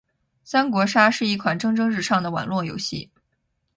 [0.43, 3.07] 三国杀是一款蒸蒸日上的网络游戏。